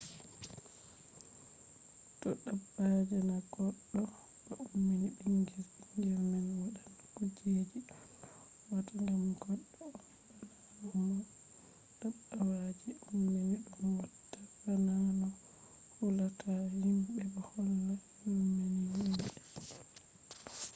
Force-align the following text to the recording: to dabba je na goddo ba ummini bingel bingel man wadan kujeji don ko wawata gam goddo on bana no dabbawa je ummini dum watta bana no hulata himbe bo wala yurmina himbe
to 2.19 2.29
dabba 2.43 2.85
je 3.07 3.17
na 3.29 3.37
goddo 3.51 4.01
ba 4.45 4.53
ummini 4.73 5.07
bingel 5.25 5.63
bingel 5.81 6.23
man 6.31 6.45
wadan 6.59 6.91
kujeji 7.13 7.79
don 7.87 7.99
ko 8.17 8.27
wawata 8.63 8.95
gam 9.05 9.23
goddo 9.41 9.83
on 10.85 10.93
bana 10.93 11.05
no 11.09 11.23
dabbawa 12.01 12.61
je 12.79 12.91
ummini 13.09 13.55
dum 13.71 13.87
watta 13.99 14.39
bana 14.61 14.93
no 15.19 15.27
hulata 15.95 16.51
himbe 16.75 17.21
bo 17.33 17.41
wala 17.53 17.91
yurmina 18.23 18.95
himbe 19.01 19.25